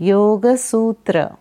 Yoga 0.00 0.56
Sutra. 0.56 1.36